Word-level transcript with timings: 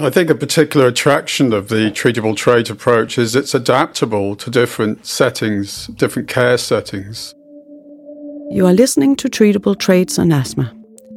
I 0.00 0.10
think 0.10 0.30
a 0.30 0.34
particular 0.36 0.86
attraction 0.86 1.52
of 1.52 1.68
the 1.68 1.90
treatable 1.90 2.36
trait 2.36 2.70
approach 2.70 3.18
is 3.18 3.34
it's 3.34 3.52
adaptable 3.52 4.36
to 4.36 4.48
different 4.48 5.04
settings, 5.04 5.88
different 5.88 6.28
care 6.28 6.56
settings. 6.56 7.34
You 8.48 8.64
are 8.66 8.72
listening 8.72 9.16
to 9.16 9.28
Treatable 9.28 9.76
Traits 9.76 10.16
and 10.16 10.32
Asthma. 10.32 10.72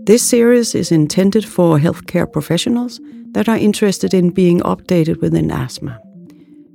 This 0.06 0.24
series 0.24 0.74
is 0.74 0.92
intended 0.92 1.46
for 1.46 1.78
healthcare 1.78 2.32
professionals 2.32 3.00
that 3.34 3.48
are 3.48 3.58
interested 3.58 4.16
in 4.16 4.32
being 4.32 4.62
updated 4.62 5.22
within 5.22 5.52
asthma. 5.52 6.00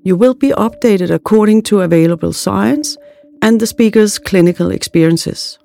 You 0.04 0.14
will 0.14 0.34
be 0.34 0.50
updated 0.50 1.11
according 1.11 1.62
to 1.62 1.80
available 1.80 2.32
science 2.32 2.96
and 3.43 3.61
the 3.61 3.66
speaker's 3.66 4.20
clinical 4.20 4.70
experiences. 4.70 5.59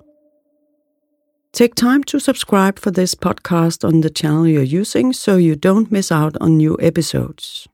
Take 1.52 1.74
time 1.74 2.02
to 2.04 2.18
subscribe 2.18 2.78
for 2.78 2.90
this 2.90 3.14
podcast 3.14 3.86
on 3.86 4.00
the 4.00 4.08
channel 4.08 4.48
you're 4.48 4.62
using 4.62 5.12
so 5.12 5.36
you 5.36 5.54
don't 5.54 5.92
miss 5.92 6.10
out 6.10 6.34
on 6.40 6.56
new 6.56 6.78
episodes. 6.80 7.68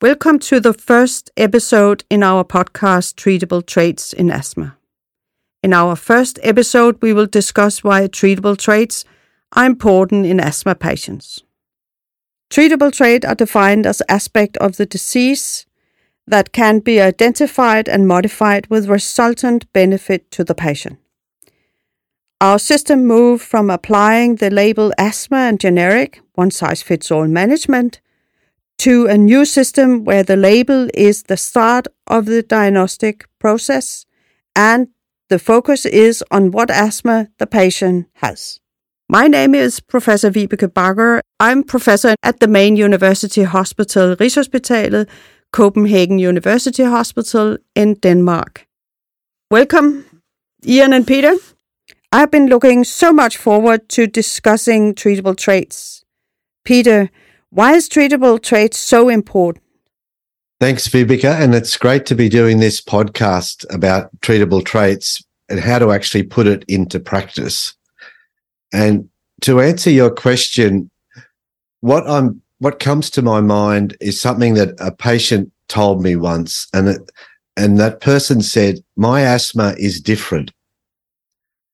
Welcome 0.00 0.40
to 0.40 0.58
the 0.58 0.72
first 0.72 1.30
episode 1.36 2.02
in 2.10 2.24
our 2.24 2.42
podcast 2.42 3.14
Treatable 3.14 3.64
Traits 3.64 4.12
in 4.12 4.32
Asthma. 4.32 4.76
In 5.62 5.72
our 5.72 5.94
first 5.94 6.40
episode, 6.42 7.00
we 7.00 7.12
will 7.12 7.26
discuss 7.26 7.84
why 7.84 8.08
treatable 8.08 8.58
traits 8.58 9.04
are 9.52 9.66
important 9.66 10.26
in 10.26 10.40
asthma 10.40 10.74
patients. 10.74 11.44
Treatable 12.50 12.90
traits 12.90 13.24
are 13.24 13.36
defined 13.36 13.86
as 13.86 14.02
aspect 14.08 14.56
of 14.56 14.78
the 14.78 14.86
disease 14.86 15.64
that 16.32 16.52
can 16.52 16.78
be 16.78 16.98
identified 16.98 17.90
and 17.90 18.08
modified 18.08 18.66
with 18.68 18.88
resultant 18.88 19.70
benefit 19.74 20.30
to 20.30 20.42
the 20.42 20.54
patient. 20.54 20.98
Our 22.40 22.58
system 22.58 23.06
moved 23.06 23.42
from 23.44 23.68
applying 23.68 24.36
the 24.36 24.48
label 24.48 24.94
asthma 24.96 25.36
and 25.36 25.60
generic, 25.60 26.22
one 26.34 26.50
size 26.50 26.80
fits 26.80 27.10
all 27.10 27.28
management, 27.28 28.00
to 28.78 29.06
a 29.08 29.18
new 29.18 29.44
system 29.44 30.06
where 30.06 30.22
the 30.22 30.38
label 30.38 30.88
is 30.94 31.24
the 31.24 31.36
start 31.36 31.86
of 32.06 32.24
the 32.24 32.42
diagnostic 32.42 33.26
process 33.38 34.06
and 34.56 34.88
the 35.28 35.38
focus 35.38 35.84
is 35.84 36.24
on 36.30 36.50
what 36.50 36.70
asthma 36.70 37.28
the 37.36 37.46
patient 37.46 38.06
has. 38.14 38.58
My 39.10 39.28
name 39.28 39.54
is 39.54 39.80
Professor 39.80 40.30
Vibeke 40.30 40.72
Backer. 40.72 41.20
I'm 41.38 41.62
professor 41.62 42.14
at 42.22 42.40
the 42.40 42.48
main 42.48 42.76
university 42.76 43.42
hospital, 43.42 44.16
Rigshospitalet, 44.16 45.06
Copenhagen 45.52 46.18
University 46.18 46.82
Hospital 46.82 47.58
in 47.74 47.94
Denmark. 47.94 48.66
Welcome, 49.50 50.04
Ian 50.66 50.92
and 50.92 51.06
Peter. 51.06 51.34
I've 52.10 52.30
been 52.30 52.46
looking 52.46 52.84
so 52.84 53.12
much 53.12 53.36
forward 53.36 53.88
to 53.90 54.06
discussing 54.06 54.94
treatable 54.94 55.36
traits. 55.36 56.04
Peter, 56.64 57.10
why 57.50 57.74
is 57.74 57.88
treatable 57.88 58.42
traits 58.42 58.78
so 58.78 59.08
important? 59.08 59.64
Thanks, 60.60 60.88
Vibeke. 60.88 61.24
And 61.24 61.54
it's 61.54 61.76
great 61.76 62.06
to 62.06 62.14
be 62.14 62.28
doing 62.28 62.60
this 62.60 62.80
podcast 62.80 63.64
about 63.74 64.10
treatable 64.20 64.64
traits 64.64 65.24
and 65.48 65.58
how 65.58 65.78
to 65.78 65.90
actually 65.90 66.22
put 66.22 66.46
it 66.46 66.64
into 66.68 67.00
practice. 67.00 67.74
And 68.72 69.08
to 69.40 69.60
answer 69.60 69.90
your 69.90 70.10
question, 70.10 70.90
what 71.80 72.08
I'm 72.08 72.41
what 72.62 72.78
comes 72.78 73.10
to 73.10 73.22
my 73.22 73.40
mind 73.40 73.96
is 74.00 74.20
something 74.20 74.54
that 74.54 74.72
a 74.78 74.92
patient 74.92 75.50
told 75.66 76.00
me 76.00 76.14
once, 76.14 76.68
and 76.72 76.88
it, 76.90 77.10
and 77.56 77.80
that 77.80 78.00
person 78.00 78.40
said, 78.40 78.78
"My 78.94 79.22
asthma 79.22 79.74
is 79.78 80.00
different. 80.00 80.52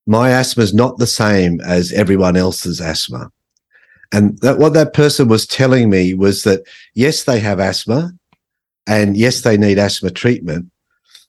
My 0.07 0.31
asthma 0.31 0.63
is 0.63 0.73
not 0.73 0.97
the 0.97 1.07
same 1.07 1.61
as 1.61 1.93
everyone 1.93 2.37
else's 2.37 2.81
asthma." 2.81 3.31
And 4.13 4.39
that 4.39 4.59
what 4.59 4.73
that 4.73 4.95
person 4.95 5.29
was 5.29 5.47
telling 5.47 5.91
me 5.91 6.15
was 6.15 6.45
that 6.45 6.63
yes, 6.95 7.25
they 7.25 7.39
have 7.39 7.61
asthma, 7.61 8.15
and 8.87 9.15
yes, 9.15 9.43
they 9.43 9.59
need 9.59 9.79
asthma 9.79 10.11
treatment, 10.11 10.71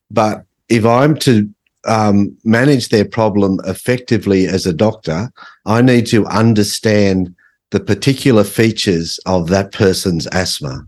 but 0.09 0.45
if 0.69 0.85
I'm 0.85 1.17
to 1.27 1.49
um, 1.83 2.33
manage 2.45 2.89
their 2.89 3.03
problem 3.03 3.59
effectively 3.65 4.47
as 4.47 4.65
a 4.65 4.71
doctor, 4.71 5.33
I 5.65 5.81
need 5.81 6.07
to 6.07 6.25
understand 6.27 7.35
the 7.71 7.79
particular 7.79 8.43
features 8.43 9.19
of 9.25 9.49
that 9.49 9.71
person's 9.71 10.27
asthma. 10.27 10.87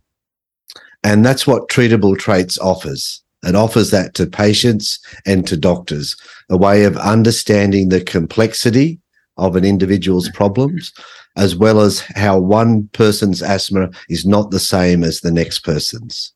And 1.03 1.25
that's 1.25 1.47
what 1.47 1.69
treatable 1.69 2.17
traits 2.17 2.57
offers. 2.59 3.23
It 3.43 3.55
offers 3.55 3.89
that 3.89 4.13
to 4.15 4.27
patients 4.27 4.99
and 5.25 5.47
to 5.47 5.57
doctors, 5.57 6.15
a 6.49 6.57
way 6.57 6.83
of 6.83 6.95
understanding 6.97 7.89
the 7.89 8.01
complexity 8.01 8.99
of 9.37 9.55
an 9.55 9.65
individual's 9.65 10.29
problems, 10.29 10.93
as 11.35 11.55
well 11.55 11.79
as 11.79 12.01
how 12.15 12.37
one 12.39 12.87
person's 12.89 13.41
asthma 13.41 13.89
is 14.09 14.25
not 14.25 14.51
the 14.51 14.59
same 14.59 15.03
as 15.03 15.21
the 15.21 15.31
next 15.31 15.59
person's. 15.59 16.33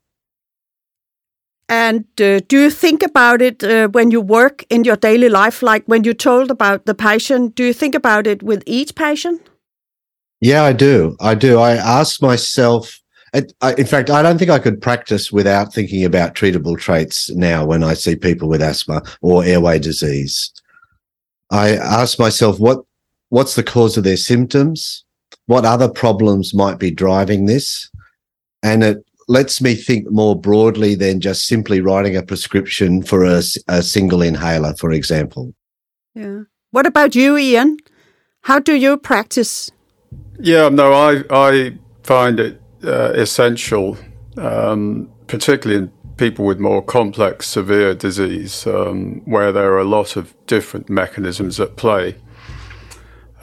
And 1.67 2.05
uh, 2.21 2.41
do 2.47 2.61
you 2.61 2.69
think 2.69 3.01
about 3.03 3.41
it 3.41 3.63
uh, 3.63 3.87
when 3.89 4.11
you 4.11 4.21
work 4.21 4.63
in 4.69 4.83
your 4.83 4.95
daily 4.95 5.29
life? 5.29 5.63
Like 5.63 5.83
when 5.85 6.03
you 6.03 6.13
told 6.13 6.51
about 6.51 6.85
the 6.85 6.93
patient, 6.93 7.55
do 7.55 7.63
you 7.63 7.73
think 7.73 7.95
about 7.95 8.27
it 8.27 8.43
with 8.43 8.63
each 8.65 8.95
patient? 8.95 9.41
Yeah, 10.45 10.61
I 10.63 10.73
do. 10.73 11.17
I 11.19 11.33
do. 11.33 11.57
I 11.57 11.71
ask 11.71 12.21
myself. 12.21 13.01
in 13.33 13.87
fact, 13.87 14.11
I 14.11 14.21
don't 14.21 14.37
think 14.37 14.51
I 14.51 14.59
could 14.59 14.79
practice 14.79 15.31
without 15.31 15.73
thinking 15.73 16.05
about 16.05 16.35
treatable 16.35 16.77
traits 16.77 17.31
now 17.31 17.65
when 17.65 17.83
I 17.83 17.95
see 17.95 18.15
people 18.15 18.47
with 18.47 18.61
asthma 18.61 19.01
or 19.23 19.43
airway 19.43 19.79
disease. 19.79 20.53
I 21.49 21.75
ask 21.75 22.19
myself 22.19 22.59
what 22.59 22.85
what's 23.29 23.55
the 23.55 23.63
cause 23.63 23.97
of 23.97 24.03
their 24.03 24.17
symptoms, 24.17 25.03
what 25.47 25.65
other 25.65 25.89
problems 25.89 26.53
might 26.53 26.77
be 26.77 26.91
driving 26.91 27.47
this, 27.47 27.89
and 28.61 28.83
it 28.83 29.03
lets 29.27 29.59
me 29.61 29.73
think 29.73 30.11
more 30.11 30.39
broadly 30.39 30.93
than 30.93 31.21
just 31.21 31.47
simply 31.47 31.81
writing 31.81 32.15
a 32.15 32.21
prescription 32.21 33.01
for 33.01 33.25
a, 33.25 33.41
a 33.67 33.81
single 33.81 34.21
inhaler, 34.21 34.75
for 34.75 34.91
example. 34.91 35.55
Yeah. 36.13 36.41
What 36.69 36.85
about 36.85 37.15
you, 37.15 37.35
Ian? 37.35 37.77
How 38.41 38.59
do 38.59 38.75
you 38.75 38.95
practice 38.95 39.71
yeah, 40.39 40.69
no, 40.69 40.93
I 40.93 41.23
I 41.29 41.77
find 42.03 42.39
it 42.39 42.61
uh, 42.83 43.11
essential, 43.13 43.97
um, 44.37 45.09
particularly 45.27 45.83
in 45.83 45.91
people 46.17 46.45
with 46.45 46.59
more 46.59 46.81
complex, 46.81 47.47
severe 47.47 47.93
disease, 47.93 48.65
um, 48.67 49.21
where 49.25 49.51
there 49.51 49.73
are 49.73 49.79
a 49.79 49.83
lot 49.83 50.15
of 50.15 50.33
different 50.47 50.89
mechanisms 50.89 51.59
at 51.59 51.75
play, 51.75 52.15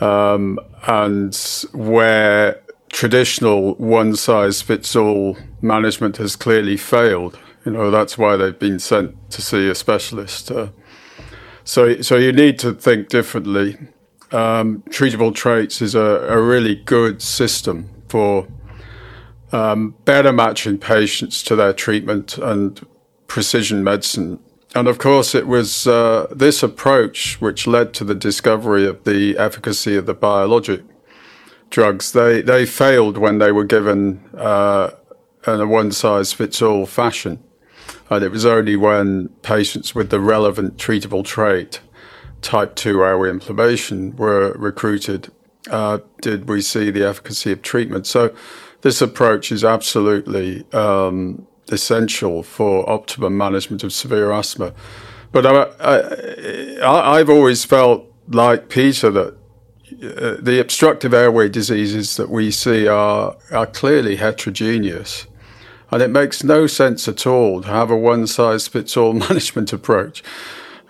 um, 0.00 0.58
and 0.86 1.34
where 1.72 2.62
traditional 2.88 3.74
one-size-fits-all 3.76 5.36
management 5.60 6.18
has 6.18 6.36
clearly 6.36 6.76
failed. 6.76 7.38
You 7.64 7.72
know, 7.72 7.90
that's 7.90 8.18
why 8.18 8.36
they've 8.36 8.58
been 8.58 8.78
sent 8.78 9.30
to 9.30 9.42
see 9.42 9.68
a 9.68 9.74
specialist. 9.74 10.50
Uh, 10.50 10.68
so, 11.64 12.00
so 12.02 12.16
you 12.16 12.32
need 12.32 12.58
to 12.58 12.74
think 12.74 13.08
differently 13.08 13.78
um, 14.32 14.82
treatable 14.88 15.34
traits 15.34 15.82
is 15.82 15.94
a, 15.94 16.00
a, 16.00 16.40
really 16.40 16.74
good 16.74 17.20
system 17.20 17.90
for 18.08 18.48
um, 19.52 19.94
better 20.04 20.32
matching 20.32 20.78
patients 20.78 21.42
to 21.42 21.56
their 21.56 21.72
treatment 21.72 22.38
and 22.38 22.86
precision 23.26 23.84
medicine. 23.84 24.38
And 24.74 24.88
of 24.88 24.98
course, 24.98 25.34
it 25.34 25.46
was 25.46 25.86
uh, 25.86 26.26
this 26.34 26.62
approach 26.62 27.40
which 27.40 27.66
led 27.66 27.92
to 27.94 28.04
the 28.04 28.14
discovery 28.14 28.86
of 28.86 29.04
the 29.04 29.36
efficacy 29.36 29.96
of 29.96 30.06
the 30.06 30.14
biologic 30.14 30.82
drugs. 31.68 32.12
They 32.12 32.40
they 32.40 32.64
failed 32.64 33.18
when 33.18 33.38
they 33.38 33.52
were 33.52 33.64
given 33.64 34.24
uh, 34.36 34.90
in 35.46 35.60
a 35.60 35.66
one 35.66 35.92
size 35.92 36.32
fits 36.32 36.62
all 36.62 36.86
fashion, 36.86 37.42
and 38.08 38.24
it 38.24 38.30
was 38.30 38.46
only 38.46 38.76
when 38.76 39.28
patients 39.42 39.94
with 39.94 40.08
the 40.08 40.20
relevant 40.20 40.78
treatable 40.78 41.24
trait 41.24 41.80
type 42.42 42.74
2 42.74 43.02
airway 43.02 43.30
inflammation 43.30 44.14
were 44.16 44.52
recruited, 44.52 45.32
uh, 45.70 45.98
did 46.20 46.48
we 46.48 46.60
see 46.60 46.90
the 46.90 47.06
efficacy 47.08 47.52
of 47.52 47.62
treatment. 47.62 48.06
So 48.06 48.34
this 48.82 49.00
approach 49.00 49.50
is 49.50 49.64
absolutely 49.64 50.70
um, 50.72 51.46
essential 51.68 52.42
for 52.42 52.88
optimum 52.90 53.36
management 53.36 53.84
of 53.84 53.92
severe 53.92 54.30
asthma. 54.32 54.74
But 55.30 55.46
I, 55.46 57.18
have 57.18 57.30
always 57.30 57.64
felt 57.64 58.04
like 58.28 58.68
Peter 58.68 59.10
that 59.10 59.34
uh, 60.02 60.36
the 60.40 60.60
obstructive 60.60 61.14
airway 61.14 61.48
diseases 61.48 62.16
that 62.16 62.28
we 62.28 62.50
see 62.50 62.86
are, 62.86 63.36
are 63.50 63.66
clearly 63.66 64.16
heterogeneous. 64.16 65.26
And 65.90 66.02
it 66.02 66.08
makes 66.08 66.42
no 66.42 66.66
sense 66.66 67.06
at 67.06 67.26
all 67.26 67.62
to 67.62 67.68
have 67.68 67.90
a 67.90 67.96
one 67.96 68.26
size 68.26 68.66
fits 68.68 68.96
all 68.96 69.12
management 69.28 69.72
approach. 69.72 70.22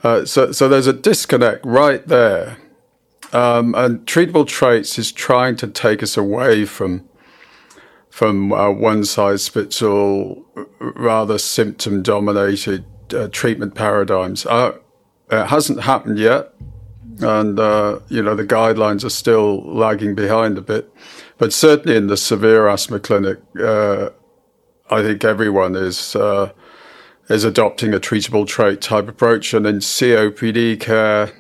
Uh, 0.03 0.25
so, 0.25 0.51
so 0.53 0.69
there's 0.69 0.87
a 0.87 0.93
disconnect 0.93 1.65
right 1.65 2.07
there. 2.07 2.59
Um, 3.33 3.75
and 3.75 4.05
treatable 4.07 4.47
traits 4.47 4.99
is 4.99 5.13
trying 5.13 5.57
to 5.57 5.67
take 5.67 6.03
us 6.03 6.17
away 6.17 6.65
from 6.65 7.09
from 8.11 8.53
uh, 8.53 8.71
one 8.71 9.07
size 9.07 9.49
fits 9.49 9.81
all, 9.81 10.45
rather 10.79 11.39
symptom 11.39 12.03
dominated 12.03 12.85
uh, 13.15 13.27
treatment 13.33 13.75
paradigms. 13.75 14.45
Uh, 14.45 14.77
it 15.31 15.47
hasn't 15.47 15.81
happened 15.81 16.19
yet, 16.19 16.53
and 17.21 17.57
you 18.11 18.23
know 18.23 18.35
the 18.35 18.45
guidelines 18.47 19.03
are 19.03 19.09
still 19.09 19.63
lagging 19.63 20.15
behind 20.15 20.59
a 20.59 20.61
bit. 20.61 20.93
But 21.39 21.55
certainly 21.55 21.97
in 21.97 22.09
the 22.09 22.19
severe 22.19 22.69
asthma 22.69 23.01
clinic, 23.01 23.39
I 23.57 24.11
think 24.91 25.25
everyone 25.25 25.75
is 25.75 26.15
is 27.29 27.45
adopting 27.45 27.95
a 27.95 28.01
treatable 28.01 28.47
trait 28.47 28.81
type 28.81 29.09
approach, 29.09 29.55
and 29.55 29.67
in 29.67 29.79
COPD 29.79 30.81
care, 30.81 31.33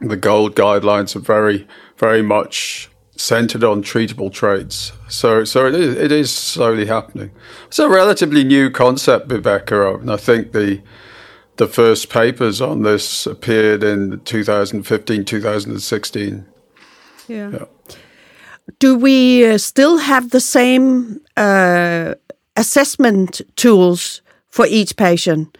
the 0.00 0.16
GOLD 0.16 0.54
guidelines 0.54 1.16
are 1.16 1.20
very 1.20 1.66
very 1.96 2.22
much 2.22 2.88
centered 3.16 3.64
on 3.64 3.82
treatable 3.82 4.32
traits. 4.32 4.92
So, 5.08 5.44
so 5.44 5.66
it 5.66 5.74
is, 5.74 5.96
it 5.96 6.12
is 6.12 6.30
slowly 6.32 6.86
happening. 6.86 7.32
It's 7.66 7.78
a 7.78 7.88
relatively 7.88 8.44
new 8.44 8.70
concept, 8.70 9.28
Vibeke, 9.28 10.00
and 10.00 10.10
I 10.10 10.16
think 10.16 10.52
the 10.52 10.80
the 11.56 11.66
first 11.66 12.08
papers 12.08 12.60
on 12.60 12.84
this 12.84 13.26
appeared 13.26 13.82
in 13.82 14.20
2015, 14.20 15.24
2016. 15.24 16.46
Yeah. 17.26 17.50
yeah. 17.50 17.64
Do 18.78 18.96
we 18.96 19.44
uh, 19.44 19.58
still 19.58 19.98
have 19.98 20.30
the 20.30 20.40
same 20.40 21.20
uh, 21.36 22.14
assessment 22.56 23.40
tools 23.56 24.22
for 24.50 24.66
each 24.66 24.96
patient? 24.96 25.56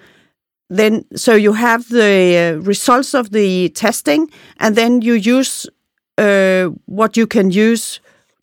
Then, 0.71 1.05
so 1.17 1.35
you 1.35 1.55
have 1.55 1.89
the 1.89 2.57
uh, 2.59 2.61
results 2.63 3.15
of 3.15 3.31
the 3.31 3.71
testing, 3.71 4.31
and 4.59 4.77
then 4.77 5.01
you 5.01 5.15
use 5.15 5.67
uh, 6.19 6.67
what 6.87 7.17
you 7.17 7.27
can 7.27 7.51
use 7.51 8.01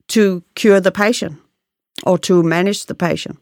to 0.07 0.43
cure 0.55 0.79
the 0.79 0.91
patient 0.91 1.37
or 2.05 2.17
to 2.19 2.43
manage 2.43 2.85
the 2.85 2.95
patient? 2.95 3.37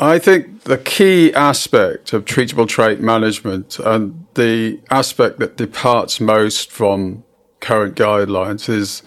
I 0.00 0.18
think 0.18 0.62
the 0.62 0.78
key 0.78 1.32
aspect 1.34 2.12
of 2.12 2.24
treatable 2.24 2.66
trait 2.66 3.00
management 3.00 3.78
and 3.78 4.26
the 4.34 4.80
aspect 4.90 5.38
that 5.38 5.56
departs 5.56 6.20
most 6.20 6.72
from 6.72 7.22
current 7.60 7.94
guidelines 7.94 8.68
is 8.68 9.02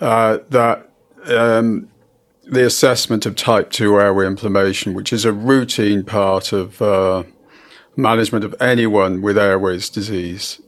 uh, 0.00 0.38
that 0.50 0.90
um, 1.26 1.88
the 2.46 2.64
assessment 2.64 3.26
of 3.26 3.34
type 3.34 3.70
2 3.70 4.00
airway 4.00 4.26
inflammation, 4.26 4.94
which 4.94 5.12
is 5.12 5.24
a 5.24 5.32
routine 5.32 6.04
part 6.04 6.52
of 6.52 6.80
uh, 6.80 7.24
management 7.96 8.44
of 8.44 8.54
anyone 8.60 9.20
with 9.20 9.36
airways 9.36 9.90
disease. 9.90 10.60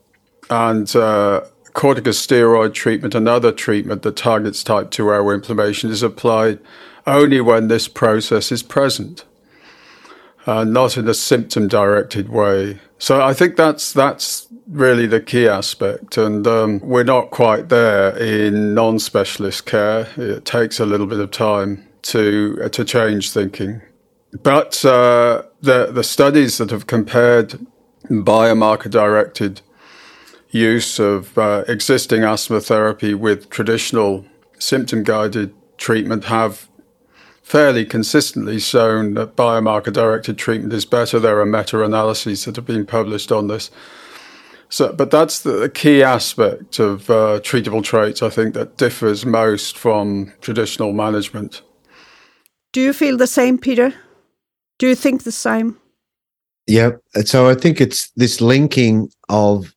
And 0.50 0.94
uh, 0.96 1.42
corticosteroid 1.74 2.74
treatment, 2.74 3.14
another 3.14 3.52
treatment 3.52 4.02
that 4.02 4.16
targets 4.16 4.64
type 4.64 4.90
2 4.90 5.08
airway 5.10 5.34
inflammation, 5.34 5.90
is 5.90 6.02
applied 6.02 6.58
only 7.06 7.40
when 7.40 7.68
this 7.68 7.86
process 7.86 8.50
is 8.50 8.62
present, 8.62 9.24
uh, 10.48 10.64
not 10.64 10.96
in 10.96 11.06
a 11.06 11.12
symptom 11.12 11.68
directed 11.68 12.30
way. 12.30 12.80
So 12.98 13.20
I 13.20 13.34
think 13.34 13.56
that's, 13.56 13.92
that's 13.92 14.48
really 14.66 15.06
the 15.06 15.20
key 15.20 15.46
aspect. 15.46 16.16
And 16.16 16.46
um, 16.46 16.80
we're 16.80 17.04
not 17.04 17.30
quite 17.30 17.68
there 17.68 18.16
in 18.16 18.72
non 18.72 18.98
specialist 18.98 19.66
care. 19.66 20.08
It 20.16 20.46
takes 20.46 20.80
a 20.80 20.86
little 20.86 21.06
bit 21.06 21.20
of 21.20 21.30
time 21.30 21.86
to, 22.02 22.58
uh, 22.64 22.68
to 22.70 22.82
change 22.82 23.30
thinking. 23.30 23.82
But 24.42 24.82
uh, 24.86 25.42
the, 25.60 25.92
the 25.92 26.02
studies 26.02 26.56
that 26.56 26.70
have 26.70 26.86
compared 26.86 27.66
biomarker 28.08 28.90
directed 28.90 29.60
use 30.48 30.98
of 30.98 31.36
uh, 31.36 31.64
existing 31.68 32.24
asthma 32.24 32.62
therapy 32.62 33.12
with 33.12 33.50
traditional 33.50 34.24
symptom 34.58 35.02
guided 35.02 35.52
treatment 35.76 36.24
have 36.24 36.70
fairly 37.48 37.86
consistently 37.86 38.58
shown 38.58 39.14
that 39.14 39.34
biomarker 39.34 39.90
directed 39.90 40.36
treatment 40.36 40.70
is 40.74 40.84
better. 40.84 41.18
There 41.18 41.40
are 41.40 41.46
meta 41.46 41.82
analyses 41.82 42.44
that 42.44 42.56
have 42.56 42.66
been 42.66 42.84
published 42.84 43.32
on 43.32 43.48
this. 43.48 43.70
So, 44.68 44.92
but 44.92 45.10
that's 45.10 45.40
the 45.40 45.70
key 45.70 46.02
aspect 46.02 46.78
of 46.78 47.08
uh, 47.08 47.40
treatable 47.40 47.82
traits, 47.82 48.22
I 48.22 48.28
think, 48.28 48.52
that 48.52 48.76
differs 48.76 49.24
most 49.24 49.78
from 49.78 50.30
traditional 50.42 50.92
management. 50.92 51.62
Do 52.74 52.82
you 52.82 52.92
feel 52.92 53.16
the 53.16 53.26
same, 53.26 53.56
Peter? 53.56 53.94
Do 54.78 54.86
you 54.86 54.94
think 54.94 55.22
the 55.22 55.32
same? 55.32 55.78
Yeah. 56.66 56.90
So 57.24 57.48
I 57.48 57.54
think 57.54 57.80
it's 57.80 58.10
this 58.10 58.42
linking 58.42 59.08
of 59.30 59.74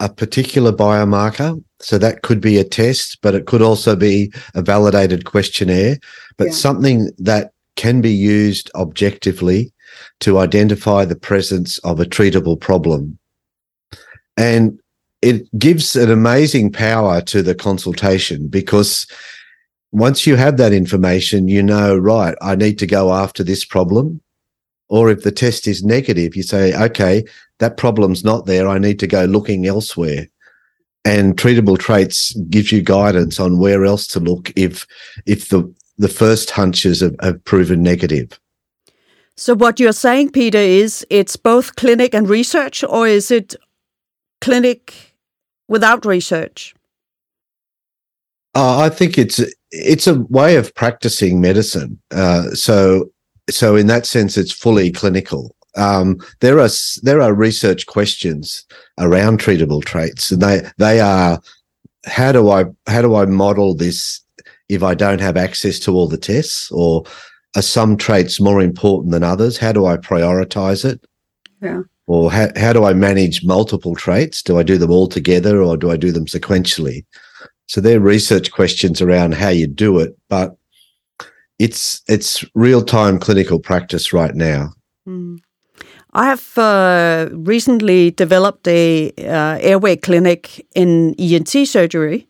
a 0.00 0.08
particular 0.08 0.72
biomarker. 0.72 1.62
So 1.82 1.98
that 1.98 2.22
could 2.22 2.40
be 2.40 2.58
a 2.58 2.64
test, 2.64 3.18
but 3.22 3.34
it 3.34 3.46
could 3.46 3.62
also 3.62 3.96
be 3.96 4.32
a 4.54 4.62
validated 4.62 5.24
questionnaire, 5.24 5.98
but 6.36 6.48
yeah. 6.48 6.52
something 6.52 7.10
that 7.18 7.52
can 7.76 8.00
be 8.00 8.12
used 8.12 8.70
objectively 8.74 9.72
to 10.20 10.38
identify 10.38 11.04
the 11.04 11.16
presence 11.16 11.78
of 11.78 12.00
a 12.00 12.04
treatable 12.04 12.58
problem. 12.58 13.18
And 14.36 14.80
it 15.20 15.46
gives 15.58 15.96
an 15.96 16.10
amazing 16.10 16.72
power 16.72 17.20
to 17.22 17.42
the 17.42 17.54
consultation 17.54 18.48
because 18.48 19.06
once 19.92 20.26
you 20.26 20.36
have 20.36 20.56
that 20.56 20.72
information, 20.72 21.48
you 21.48 21.62
know, 21.62 21.96
right, 21.96 22.34
I 22.40 22.56
need 22.56 22.78
to 22.78 22.86
go 22.86 23.12
after 23.12 23.44
this 23.44 23.64
problem. 23.64 24.20
Or 24.88 25.10
if 25.10 25.22
the 25.22 25.32
test 25.32 25.66
is 25.66 25.82
negative, 25.82 26.36
you 26.36 26.42
say, 26.42 26.74
okay, 26.74 27.24
that 27.60 27.76
problem's 27.76 28.24
not 28.24 28.46
there. 28.46 28.68
I 28.68 28.78
need 28.78 28.98
to 29.00 29.06
go 29.06 29.24
looking 29.24 29.66
elsewhere. 29.66 30.28
And 31.04 31.36
treatable 31.36 31.78
traits 31.78 32.32
gives 32.48 32.70
you 32.70 32.80
guidance 32.80 33.40
on 33.40 33.58
where 33.58 33.84
else 33.84 34.06
to 34.08 34.20
look 34.20 34.52
if 34.54 34.86
if 35.26 35.48
the 35.48 35.72
the 35.98 36.08
first 36.08 36.50
hunches 36.50 37.00
have, 37.00 37.16
have 37.20 37.44
proven 37.44 37.82
negative. 37.82 38.38
So 39.36 39.54
what 39.54 39.80
you're 39.80 39.92
saying, 39.92 40.30
Peter, 40.30 40.58
is 40.58 41.06
it's 41.10 41.36
both 41.36 41.76
clinic 41.76 42.14
and 42.14 42.28
research, 42.28 42.84
or 42.84 43.08
is 43.08 43.30
it 43.30 43.54
clinic 44.40 45.16
without 45.68 46.04
research? 46.04 46.74
Uh, 48.54 48.78
I 48.78 48.88
think 48.90 49.18
it's 49.18 49.40
it's 49.70 50.06
a 50.06 50.20
way 50.28 50.56
of 50.56 50.74
practicing 50.74 51.40
medicine. 51.40 52.00
Uh, 52.10 52.50
so 52.50 53.10
so 53.50 53.76
in 53.76 53.86
that 53.86 54.06
sense, 54.06 54.36
it's 54.36 54.52
fully 54.52 54.90
clinical. 54.90 55.56
Um, 55.76 56.18
there 56.40 56.58
are 56.58 56.68
there 57.02 57.20
are 57.20 57.34
research 57.34 57.86
questions 57.86 58.64
around 58.98 59.40
treatable 59.40 59.84
traits, 59.84 60.30
and 60.30 60.42
they 60.42 60.62
they 60.78 61.00
are 61.00 61.40
how 62.06 62.32
do 62.32 62.50
I 62.50 62.64
how 62.86 63.02
do 63.02 63.14
I 63.14 63.24
model 63.26 63.74
this 63.74 64.20
if 64.68 64.82
I 64.82 64.94
don't 64.94 65.20
have 65.20 65.36
access 65.36 65.78
to 65.80 65.92
all 65.92 66.08
the 66.08 66.18
tests, 66.18 66.70
or 66.72 67.04
are 67.56 67.62
some 67.62 67.96
traits 67.96 68.40
more 68.40 68.60
important 68.62 69.12
than 69.12 69.22
others? 69.22 69.58
How 69.58 69.72
do 69.72 69.86
I 69.86 69.96
prioritize 69.96 70.84
it? 70.84 71.04
Yeah. 71.60 71.82
Or 72.06 72.32
how, 72.32 72.48
how 72.56 72.72
do 72.72 72.84
I 72.84 72.92
manage 72.94 73.44
multiple 73.44 73.94
traits? 73.94 74.42
Do 74.42 74.58
I 74.58 74.62
do 74.62 74.76
them 74.76 74.90
all 74.90 75.06
together 75.06 75.62
or 75.62 75.76
do 75.76 75.90
I 75.90 75.96
do 75.96 76.10
them 76.10 76.26
sequentially? 76.26 77.04
So 77.66 77.80
they're 77.80 78.00
research 78.00 78.50
questions 78.50 79.00
around 79.00 79.34
how 79.34 79.50
you 79.50 79.66
do 79.66 79.98
it, 79.98 80.16
but 80.28 80.56
it's 81.58 82.02
it's 82.08 82.44
real 82.54 82.82
time 82.82 83.18
clinical 83.18 83.60
practice 83.60 84.12
right 84.12 84.34
now. 84.34 84.70
Mm. 85.06 85.38
I 86.14 86.26
have 86.26 86.58
uh, 86.58 87.28
recently 87.32 88.10
developed 88.10 88.68
a 88.68 89.12
uh, 89.18 89.58
airway 89.60 89.96
clinic 89.96 90.66
in 90.74 91.14
ENT 91.18 91.48
surgery, 91.66 92.28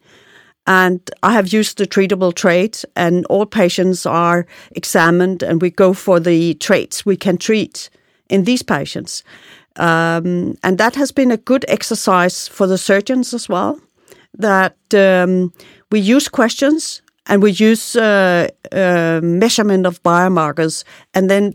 and 0.66 1.00
I 1.24 1.32
have 1.32 1.52
used 1.52 1.78
the 1.78 1.86
treatable 1.86 2.32
trait, 2.32 2.84
and 2.94 3.26
all 3.26 3.44
patients 3.44 4.06
are 4.06 4.46
examined, 4.76 5.42
and 5.42 5.60
we 5.60 5.70
go 5.70 5.92
for 5.94 6.20
the 6.20 6.54
traits 6.54 7.04
we 7.04 7.16
can 7.16 7.36
treat 7.38 7.90
in 8.28 8.44
these 8.44 8.62
patients. 8.62 9.24
Um, 9.76 10.56
and 10.62 10.78
that 10.78 10.94
has 10.94 11.10
been 11.10 11.32
a 11.32 11.36
good 11.36 11.64
exercise 11.66 12.46
for 12.46 12.68
the 12.68 12.78
surgeons 12.78 13.34
as 13.34 13.48
well. 13.48 13.80
That 14.38 14.76
um, 14.94 15.52
we 15.90 15.98
use 15.98 16.28
questions 16.28 17.02
and 17.26 17.42
we 17.42 17.50
use 17.52 17.96
uh, 17.96 18.48
uh, 18.70 19.20
measurement 19.22 19.86
of 19.86 20.02
biomarkers 20.02 20.84
and 21.14 21.28
then 21.30 21.54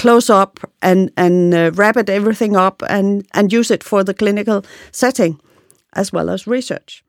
close 0.00 0.30
up 0.30 0.60
and 0.80 1.10
and 1.16 1.54
uh, 1.54 1.70
wrap 1.74 1.96
it 1.96 2.08
everything 2.08 2.56
up 2.56 2.82
and 2.88 3.26
and 3.34 3.52
use 3.52 3.70
it 3.70 3.84
for 3.84 4.02
the 4.04 4.14
clinical 4.14 4.64
setting 4.92 5.38
as 5.92 6.12
well 6.12 6.30
as 6.30 6.46
research. 6.46 7.04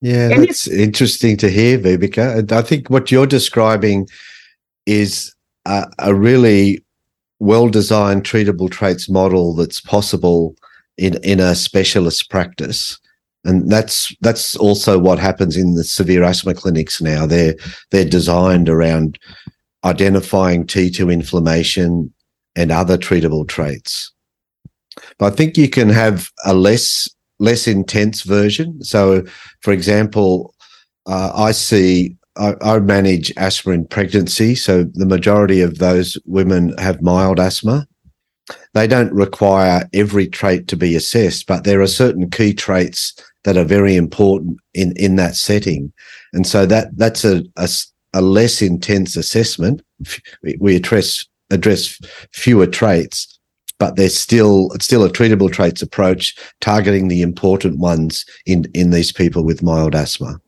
Yeah, 0.00 0.28
that's 0.28 0.66
interesting 0.68 1.36
to 1.38 1.48
hear, 1.48 1.78
Vibeke. 1.78 2.52
I 2.52 2.62
think 2.62 2.90
what 2.90 3.10
you're 3.10 3.26
describing 3.26 4.08
is 4.84 5.34
a, 5.64 5.86
a 5.98 6.14
really 6.14 6.84
well-designed 7.38 8.24
treatable 8.24 8.70
traits 8.70 9.08
model 9.08 9.54
that's 9.54 9.80
possible 9.80 10.56
in 10.98 11.14
in 11.22 11.40
a 11.40 11.54
specialist 11.54 12.30
practice 12.30 12.98
and 13.44 13.70
that's 13.70 14.14
that's 14.20 14.56
also 14.56 14.98
what 14.98 15.18
happens 15.18 15.56
in 15.56 15.74
the 15.74 15.84
severe 15.84 16.22
asthma 16.22 16.54
clinics 16.54 17.00
now. 17.00 17.26
They're 17.26 17.54
they're 17.90 18.08
designed 18.08 18.68
around 18.68 19.18
identifying 19.84 20.66
T2 20.66 21.12
inflammation 21.12 22.12
and 22.56 22.70
other 22.70 22.96
treatable 22.96 23.46
traits. 23.46 24.12
But 25.18 25.32
I 25.32 25.36
think 25.36 25.56
you 25.56 25.68
can 25.68 25.88
have 25.88 26.30
a 26.44 26.54
less 26.54 27.08
less 27.40 27.66
intense 27.66 28.22
version. 28.22 28.82
So, 28.84 29.24
for 29.60 29.72
example, 29.72 30.54
uh, 31.06 31.32
I 31.34 31.50
see 31.50 32.16
I, 32.36 32.54
I 32.60 32.78
manage 32.78 33.32
asthma 33.36 33.72
in 33.72 33.86
pregnancy, 33.86 34.54
so 34.54 34.84
the 34.84 35.06
majority 35.06 35.60
of 35.60 35.78
those 35.78 36.18
women 36.26 36.76
have 36.78 37.02
mild 37.02 37.38
asthma. 37.38 37.86
they 38.74 38.86
don't 38.86 39.12
require 39.12 39.88
every 39.92 40.26
trait 40.26 40.68
to 40.68 40.76
be 40.76 40.96
assessed, 40.96 41.46
but 41.46 41.64
there 41.64 41.80
are 41.80 41.86
certain 41.86 42.28
key 42.30 42.52
traits 42.52 43.14
that 43.44 43.56
are 43.56 43.64
very 43.64 43.94
important 43.94 44.58
in, 44.74 44.92
in 44.96 45.16
that 45.16 45.36
setting. 45.36 45.92
And 46.32 46.46
so 46.46 46.66
that, 46.66 46.88
that's 46.96 47.24
a, 47.24 47.44
a, 47.56 47.68
a 48.14 48.22
less 48.22 48.62
intense 48.62 49.16
assessment. 49.16 49.82
We 50.58 50.76
address, 50.76 51.26
address 51.50 52.00
fewer 52.32 52.66
traits, 52.66 53.38
but 53.78 53.96
there's 53.96 54.16
still, 54.16 54.70
it's 54.72 54.86
still 54.86 55.04
a 55.04 55.10
treatable 55.10 55.52
traits 55.52 55.82
approach 55.82 56.34
targeting 56.60 57.08
the 57.08 57.20
important 57.20 57.78
ones 57.78 58.24
in, 58.46 58.66
in 58.72 58.90
these 58.90 59.12
people 59.12 59.44
with 59.44 59.62
mild 59.62 59.94
asthma. 59.94 60.40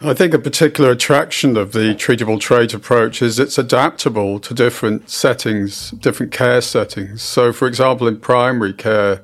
I 0.00 0.14
think 0.14 0.32
a 0.32 0.38
particular 0.38 0.92
attraction 0.92 1.56
of 1.56 1.72
the 1.72 1.92
treatable 1.94 2.38
trait 2.38 2.72
approach 2.72 3.20
is 3.20 3.40
it's 3.40 3.58
adaptable 3.58 4.38
to 4.40 4.54
different 4.54 5.10
settings, 5.10 5.90
different 5.90 6.30
care 6.30 6.60
settings. 6.60 7.20
So, 7.20 7.52
for 7.52 7.66
example, 7.66 8.06
in 8.06 8.20
primary 8.20 8.72
care, 8.72 9.22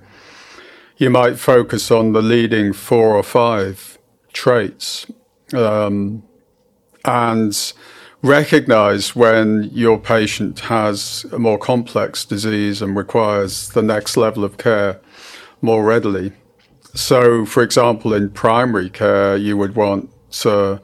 you 0.97 1.11
might 1.11 1.39
focus 1.39 1.93
on 1.93 2.13
the 2.13 2.23
leading 2.23 2.73
four 2.73 3.15
or 3.15 3.23
five 3.23 3.99
traits 4.33 5.07
um, 5.53 6.25
and 7.05 7.73
recognize 8.23 9.15
when 9.15 9.65
your 9.65 9.99
patient 9.99 10.61
has 10.61 11.27
a 11.31 11.39
more 11.39 11.59
complex 11.59 12.25
disease 12.25 12.81
and 12.81 12.97
requires 12.97 13.69
the 13.71 13.83
next 13.83 14.17
level 14.17 14.45
of 14.45 14.57
care 14.57 15.01
more 15.61 15.85
readily. 15.85 16.33
So, 16.95 17.45
for 17.45 17.63
example, 17.63 18.15
in 18.15 18.31
primary 18.31 18.89
care, 18.89 19.37
you 19.37 19.57
would 19.57 19.75
want 19.75 20.11
uh, 20.45 20.79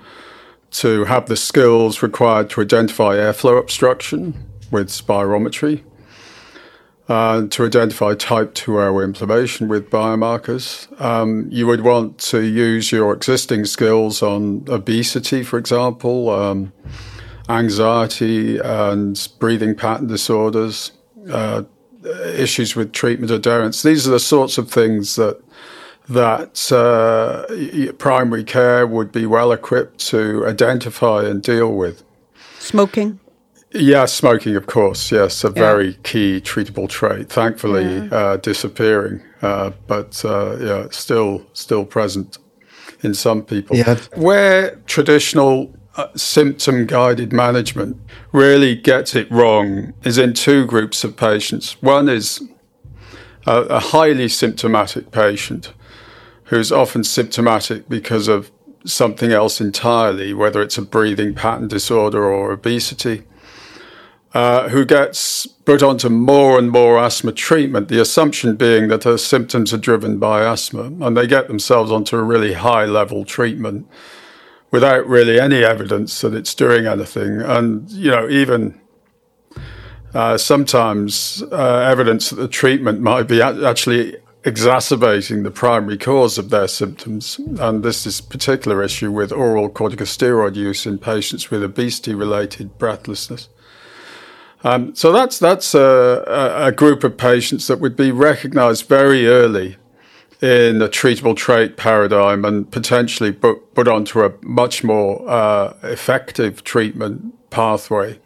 to 0.73 1.05
have 1.05 1.27
the 1.27 1.37
skills 1.37 2.03
required 2.03 2.51
to 2.51 2.61
identify 2.61 3.17
airflow 3.17 3.59
obstruction 3.59 4.35
with 4.71 4.89
spirometry, 4.89 5.83
uh, 7.11 7.45
to 7.49 7.67
identify 7.67 8.15
type 8.15 8.55
2 8.55 8.79
airway 8.79 9.03
inflammation 9.03 9.67
with 9.67 9.91
biomarkers. 9.91 10.89
Um, 11.01 11.49
you 11.51 11.67
would 11.67 11.81
want 11.81 12.19
to 12.19 12.43
use 12.43 12.93
your 12.93 13.13
existing 13.13 13.65
skills 13.65 14.23
on 14.23 14.65
obesity, 14.69 15.43
for 15.43 15.59
example, 15.59 16.31
um, 16.31 16.73
anxiety 17.49 18.59
and 18.59 19.29
breathing 19.41 19.75
pattern 19.75 20.07
disorders, 20.07 20.93
uh, 21.33 21.65
issues 22.27 22.77
with 22.77 22.93
treatment 22.93 23.33
adherence. 23.33 23.83
These 23.83 24.07
are 24.07 24.13
the 24.13 24.21
sorts 24.21 24.57
of 24.57 24.71
things 24.71 25.17
that 25.17 25.43
that 26.09 26.71
uh, 26.73 27.93
primary 27.99 28.43
care 28.45 28.87
would 28.87 29.11
be 29.11 29.27
well 29.27 29.51
equipped 29.53 29.99
to 30.09 30.47
identify 30.47 31.25
and 31.25 31.43
deal 31.43 31.73
with. 31.73 32.03
Smoking? 32.59 33.19
Yeah, 33.73 34.07
smoking, 34.07 34.57
of 34.57 34.67
course. 34.67 35.13
Yes, 35.13 35.45
a 35.45 35.49
yeah. 35.49 35.53
very 35.53 35.95
key 36.03 36.41
treatable 36.41 36.89
trait. 36.89 37.29
Thankfully, 37.29 37.85
yeah. 37.85 38.15
uh, 38.15 38.37
disappearing, 38.37 39.23
uh, 39.43 39.71
but 39.87 40.25
uh, 40.25 40.57
yeah, 40.61 40.87
still 40.91 41.47
still 41.53 41.85
present 41.85 42.39
in 43.03 43.15
some 43.15 43.43
people. 43.43 43.77
Yeah. 43.77 43.97
Where 44.17 44.77
traditional 44.87 45.73
uh, 45.97 46.09
symptom 46.17 46.87
guided 46.87 47.33
management 47.33 47.97
really 48.33 48.75
gets 48.75 49.15
it 49.15 49.31
wrong 49.31 49.93
is 50.03 50.19
in 50.19 50.35
two 50.35 50.67
groups 50.67 51.05
of 51.05 51.17
patients. 51.17 51.81
One 51.83 52.09
is 52.09 52.43
a, 53.47 53.61
a 53.63 53.81
highly 53.81 54.29
symptomatic 54.29 55.11
patient 55.11 55.73
who's 56.45 56.73
often 56.73 57.05
symptomatic 57.05 57.89
because 57.89 58.27
of 58.27 58.51
something 58.85 59.31
else 59.31 59.61
entirely, 59.61 60.35
whether 60.35 60.61
it's 60.63 60.79
a 60.79 60.83
breathing 60.83 61.35
pattern 61.35 61.69
disorder 61.69 62.25
or 62.25 62.51
obesity, 62.51 63.23
uh, 64.33 64.69
who 64.69 64.85
gets 64.85 65.47
put 65.47 65.83
onto 65.83 66.09
more 66.09 66.59
and 66.59 66.71
more 66.71 66.99
asthma 66.99 67.33
treatment, 67.33 67.89
the 67.89 68.01
assumption 68.01 68.57
being 68.57 68.89
that 68.89 69.05
her 69.05 69.19
symptoms 69.19 69.73
are 69.73 69.79
driven 69.79 70.19
by 70.19 70.43
asthma, 70.43 70.85
and 71.05 71.17
they 71.17 71.27
get 71.27 71.49
themselves 71.49 71.91
onto 71.91 72.17
a 72.17 72.23
really 72.23 72.53
high 72.53 72.85
level 72.85 73.25
treatment 73.25 73.89
without 74.71 75.07
really 75.07 75.41
any 75.41 75.65
evidence 75.65 76.21
that 76.21 76.33
it's 76.33 76.55
doing 76.55 76.87
anything. 76.87 77.41
And, 77.41 77.91
you 77.91 78.11
know, 78.11 78.29
even 78.29 78.81
uh, 80.15 80.39
sometimes 80.39 81.43
uh, 81.51 81.79
evidence 81.79 82.31
that 82.31 82.37
the 82.37 82.49
treatment 82.49 83.01
might 83.01 83.25
be 83.25 83.43
actually 83.43 84.17
exacerbating 84.45 85.43
the 85.43 85.51
primary 85.51 85.99
cause 85.99 86.39
of 86.39 86.51
their 86.51 86.69
symptoms. 86.69 87.39
And 87.59 87.83
this 87.83 88.07
is 88.07 88.21
a 88.21 88.23
particular 88.23 88.83
issue 88.83 89.11
with 89.11 89.33
oral 89.33 89.69
corticosteroid 89.69 90.55
use 90.55 90.87
in 90.87 90.99
patients 90.99 91.51
with 91.51 91.63
obesity 91.63 92.15
related 92.15 92.79
breathlessness. 92.79 93.49
Um, 94.63 94.95
so 94.95 95.11
that's 95.11 95.39
that's 95.39 95.75
a, 95.75 96.25
a, 96.67 96.73
group 96.73 97.03
of 97.03 97.17
patients 97.17 97.67
that 97.69 97.81
would 97.81 97.97
be 97.97 98.13
recognised 98.13 98.87
very 98.87 99.27
early 99.27 99.77
in 100.43 100.83
a 100.83 100.89
treatable 100.89 101.37
trait 101.37 101.77
paradigm 101.77 102.45
and 102.45 102.71
potentially 102.71 103.33
put, 103.33 103.75
put 103.75 103.89
onto 103.89 104.23
a 104.23 104.33
much 104.43 104.83
more 104.85 105.29
uh, 105.29 105.75
effective 105.83 106.65
treatment 106.65 107.51
pathway. 107.51 108.19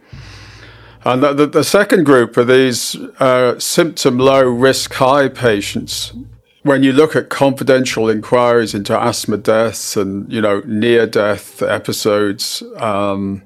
And 1.03 1.21
the, 1.21 1.33
the, 1.33 1.47
the 1.47 1.63
second 1.63 2.05
group 2.05 2.35
are 2.35 2.43
these 2.43 2.95
uh, 3.19 3.59
symptom 3.59 4.17
low, 4.17 4.43
risk 4.43 4.93
high 4.93 5.29
patients. 5.29 6.13
When 6.63 6.81
you 6.81 6.93
look 6.93 7.15
at 7.15 7.29
confidential 7.29 8.09
inquiries 8.09 8.73
into 8.73 8.99
asthma 8.99 9.37
deaths 9.37 9.95
and 9.95 10.31
you 10.31 10.41
know 10.41 10.61
near 10.65 11.05
death 11.05 11.61
episodes, 11.61 12.63
um, 12.77 13.43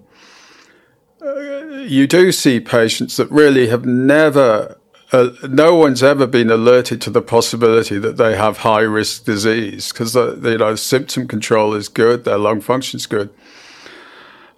you 1.21 2.07
do 2.07 2.31
see 2.31 2.59
patients 2.59 3.17
that 3.17 3.29
really 3.29 3.67
have 3.67 3.85
never 3.85 4.77
uh, 5.11 5.29
no 5.49 5.75
one's 5.75 6.03
ever 6.03 6.27
been 6.27 6.51
alerted 6.51 7.01
to 7.01 7.09
the 7.09 7.21
possibility 7.21 7.97
that 7.97 8.17
they 8.17 8.35
have 8.35 8.57
high 8.57 8.81
risk 8.81 9.25
disease 9.25 9.91
because 9.91 10.15
you 10.15 10.57
know 10.57 10.75
symptom 10.75 11.27
control 11.27 11.73
is 11.73 11.87
good, 11.87 12.25
their 12.25 12.37
lung 12.37 12.61
function 12.61 12.97
is 12.97 13.07
good. 13.07 13.29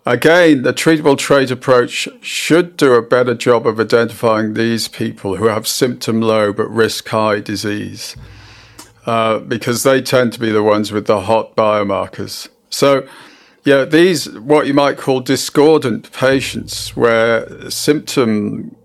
Again, 0.06 0.64
the 0.64 0.74
treatable 0.74 1.18
trait 1.18 1.52
approach 1.52 2.10
should 2.22 2.76
do 2.76 2.96
a 2.96 3.04
better 3.04 3.36
job 3.36 3.68
of 3.68 3.80
identifying 3.80 4.56
these 4.56 4.88
people 4.88 5.36
who 5.36 5.46
have 5.46 5.68
symptom 5.68 6.22
low 6.22 6.52
but 6.52 6.70
risk 6.70 7.08
high 7.10 7.40
disease 7.40 8.16
uh, 9.06 9.40
because 9.40 9.84
they 9.84 10.02
tend 10.02 10.34
to 10.34 10.40
be 10.40 10.52
the 10.52 10.64
ones 10.64 10.92
with 10.92 11.06
the 11.06 11.22
hot 11.22 11.56
biomarkers. 11.56 12.50
So, 12.70 13.08
yeah, 13.64 13.86
these, 13.86 14.30
what 14.30 14.68
you 14.68 14.74
might 14.74 14.98
call 14.98 15.20
discordant 15.20 16.12
patients, 16.12 16.96
where 16.96 17.70
symptom 17.70 18.76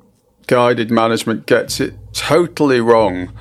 guided 0.46 0.90
management 0.90 1.46
gets 1.46 1.80
it 1.80 1.94
totally 2.12 2.80
wrong 2.80 3.32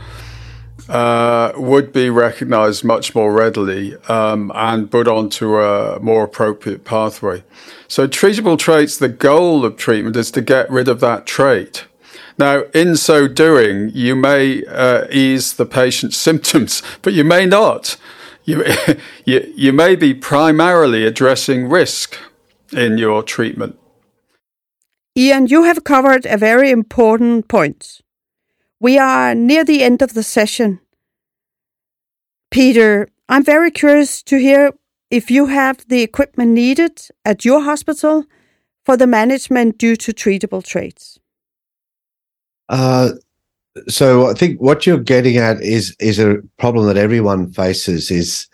uh, 0.88 1.52
would 1.56 1.92
be 1.92 2.10
recognized 2.10 2.84
much 2.84 3.16
more 3.16 3.34
readily 3.34 3.96
um, 4.08 4.52
and 4.56 4.90
put 4.92 5.08
onto 5.08 5.58
a 5.60 6.00
more 6.00 6.24
appropriate 6.24 6.86
pathway. 6.86 7.44
So, 7.88 8.08
treatable 8.08 8.58
traits, 8.58 8.98
the 8.98 9.10
goal 9.10 9.66
of 9.66 9.78
treatment 9.78 10.16
is 10.16 10.32
to 10.32 10.42
get 10.42 10.70
rid 10.70 10.88
of 10.88 11.00
that 11.00 11.26
trait. 11.26 11.86
Now, 12.38 12.64
in 12.74 12.98
so 12.98 13.28
doing, 13.28 13.92
you 13.94 14.16
may 14.16 14.66
uh, 14.66 15.06
ease 15.10 15.54
the 15.54 15.66
patient's 15.66 16.18
symptoms, 16.28 16.82
but 17.02 17.14
you 17.14 17.24
may 17.24 17.46
not. 17.46 17.98
You, 18.46 18.64
you, 19.26 19.54
you 19.56 19.74
may 19.74 19.96
be 19.96 20.14
primarily 20.14 21.06
addressing 21.06 21.68
risk 21.68 22.18
in 22.72 22.98
your 22.98 23.24
treatment. 23.24 23.78
Ian, 25.18 25.48
you 25.48 25.64
have 25.64 25.84
covered 25.84 26.26
a 26.26 26.38
very 26.38 26.72
important 26.72 27.48
point. 27.48 28.02
We 28.80 28.98
are 28.98 29.34
near 29.34 29.64
the 29.64 29.84
end 29.84 30.02
of 30.02 30.14
the 30.14 30.24
session. 30.24 30.80
Peter, 32.52 33.08
I'm 33.28 33.44
very 33.44 33.72
curious 33.72 34.22
to 34.24 34.38
hear 34.38 34.74
if 35.10 35.32
you 35.32 35.48
have 35.48 35.86
the 35.88 36.02
equipment 36.02 36.52
needed 36.52 37.02
at 37.24 37.46
your 37.46 37.62
hospital 37.62 38.26
for 38.84 38.98
the 38.98 39.08
management 39.08 39.78
due 39.78 39.96
to 39.96 40.14
treatable 40.14 40.64
traits. 40.64 41.20
Uh, 42.68 43.12
so 43.88 44.30
I 44.30 44.34
think 44.34 44.60
what 44.62 44.86
you're 44.86 44.98
getting 44.98 45.38
at 45.38 45.62
is 45.62 45.96
is 46.00 46.20
a 46.20 46.38
problem 46.58 46.86
that 46.88 46.98
everyone 46.98 47.52
faces 47.52 48.10
is 48.10 48.48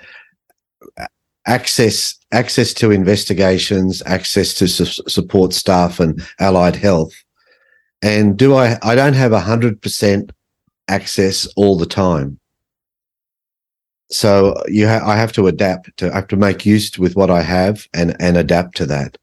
access 1.45 2.15
access 2.31 2.73
to 2.75 2.91
investigations, 2.91 4.01
access 4.05 4.53
to 4.55 4.67
su- 4.67 5.03
support 5.07 5.53
staff 5.53 5.99
and 5.99 6.21
allied 6.39 6.75
health, 6.75 7.13
and 8.01 8.37
do 8.37 8.55
I, 8.55 8.77
I 8.81 8.95
don't 8.95 9.13
have 9.13 9.31
100% 9.31 10.31
access 10.87 11.47
all 11.55 11.77
the 11.77 11.85
time. 11.85 12.39
So 14.09 14.55
you 14.67 14.87
ha- 14.87 15.05
I 15.05 15.15
have 15.17 15.31
to 15.33 15.47
adapt 15.47 15.95
to, 15.97 16.11
I 16.11 16.15
have 16.15 16.27
to 16.29 16.35
make 16.35 16.65
use 16.65 16.97
with 16.97 17.15
what 17.15 17.29
I 17.29 17.41
have 17.41 17.87
and, 17.93 18.15
and 18.19 18.37
adapt 18.37 18.75
to 18.77 18.85
that. 18.87 19.17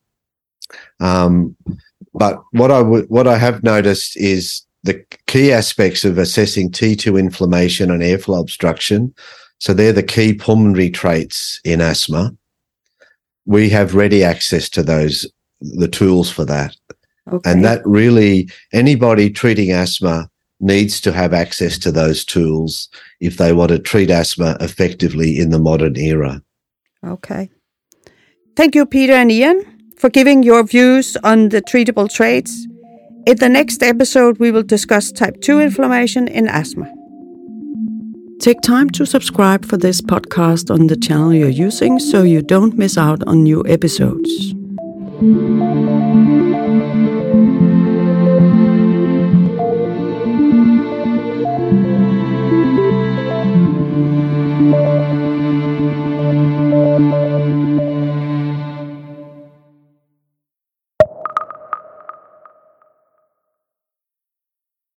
Um, 1.01 1.57
but 2.15 2.43
what 2.53 2.71
I 2.71 2.83
would, 2.83 3.09
what 3.09 3.27
I 3.27 3.37
have 3.39 3.63
noticed 3.63 4.17
is 4.17 4.63
the 4.85 5.05
key 5.27 5.53
aspects 5.53 6.05
of 6.05 6.19
assessing 6.19 6.71
T2 6.71 7.19
inflammation 7.19 7.91
and 7.91 8.03
airflow 8.03 8.41
obstruction. 8.41 9.15
So 9.59 9.75
they're 9.75 9.93
the 9.93 10.03
key 10.03 10.35
pulmonary 10.35 10.91
traits 10.91 11.61
in 11.65 11.81
asthma. 11.81 12.37
We 13.45 13.69
have 13.71 13.95
ready 13.95 14.23
access 14.23 14.69
to 14.71 14.83
those, 14.83 15.27
the 15.61 15.89
tools 15.89 16.31
for 16.31 16.45
that. 16.45 16.77
Okay. 17.31 17.51
And 17.51 17.65
that 17.65 17.85
really, 17.85 18.49
anybody 18.73 19.31
treating 19.31 19.73
asthma 19.73 20.31
needs 20.61 21.01
to 21.01 21.13
have 21.13 21.35
access 21.35 21.79
to 21.79 21.93
those 21.93 22.25
tools 22.25 22.89
if 23.21 23.37
they 23.37 23.53
want 23.53 23.71
to 23.71 23.79
treat 23.79 24.11
asthma 24.11 24.57
effectively 24.61 25.39
in 25.39 25.51
the 25.51 25.59
modern 25.59 25.97
era. 25.97 26.43
Okay. 27.05 27.51
Thank 28.57 28.75
you, 28.75 28.87
Peter 28.87 29.13
and 29.13 29.31
Ian, 29.31 29.65
for 29.97 30.11
giving 30.11 30.43
your 30.43 30.65
views 30.65 31.17
on 31.23 31.51
the 31.51 31.63
treatable 31.63 32.13
traits. 32.13 32.67
In 33.27 33.37
the 33.37 33.49
next 33.49 33.83
episode, 33.83 34.39
we 34.39 34.51
will 34.51 34.63
discuss 34.63 35.13
type 35.13 35.41
2 35.43 35.61
inflammation 35.61 36.29
in 36.29 36.49
asthma. 36.49 36.93
Take 38.41 38.61
time 38.63 38.89
to 38.91 39.05
subscribe 39.05 39.65
for 39.65 39.77
this 39.77 40.01
podcast 40.01 40.73
on 40.73 40.87
the 40.87 40.97
channel 40.97 41.35
you're 41.35 41.49
using 41.49 41.99
so 41.99 42.23
you 42.23 42.41
don't 42.41 42.79
miss 42.79 42.97
out 42.97 43.23
on 43.27 43.43
new 43.43 43.65
episodes. 43.67 44.55